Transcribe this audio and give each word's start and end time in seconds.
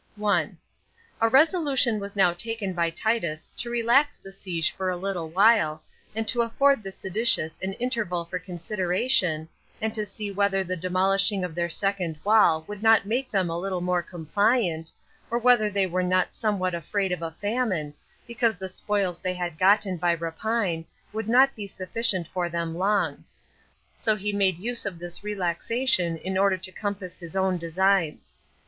1. 0.15 0.57
A 1.21 1.29
Resolution 1.29 1.99
was 1.99 2.15
now 2.15 2.33
taken 2.33 2.73
by 2.73 2.89
Titus 2.89 3.51
to 3.55 3.69
relax 3.69 4.15
the 4.17 4.31
siege 4.31 4.71
for 4.71 4.89
a 4.89 4.97
little 4.97 5.29
while, 5.29 5.83
and 6.15 6.27
to 6.27 6.41
afford 6.41 6.81
the 6.81 6.91
seditious 6.91 7.59
an 7.61 7.73
interval 7.73 8.25
for 8.25 8.39
consideration, 8.39 9.47
and 9.79 9.93
to 9.93 10.03
see 10.03 10.31
whether 10.31 10.63
the 10.63 10.75
demolishing 10.75 11.43
of 11.43 11.53
their 11.53 11.69
second 11.69 12.17
wall 12.23 12.65
would 12.67 12.81
not 12.81 13.05
make 13.05 13.29
them 13.29 13.47
a 13.51 13.59
little 13.59 13.79
more 13.79 14.01
compliant, 14.01 14.91
or 15.29 15.37
whether 15.37 15.69
they 15.69 15.85
were 15.85 16.01
not 16.01 16.33
somewhat 16.33 16.73
afraid 16.73 17.11
of 17.11 17.21
a 17.21 17.35
famine, 17.39 17.93
because 18.25 18.57
the 18.57 18.67
spoils 18.69 19.19
they 19.19 19.35
had 19.35 19.59
gotten 19.59 19.97
by 19.97 20.15
rapine 20.15 20.83
would 21.13 21.29
not 21.29 21.55
be 21.55 21.67
sufficient 21.67 22.27
for 22.27 22.49
them 22.49 22.75
long; 22.75 23.23
so 23.95 24.15
he 24.15 24.33
made 24.33 24.57
use 24.57 24.83
of 24.83 24.97
this 24.97 25.23
relaxation 25.23 26.17
in 26.17 26.39
order 26.39 26.57
to 26.57 26.71
compass 26.71 27.19
his 27.19 27.35
own 27.35 27.55
designs. 27.59 28.39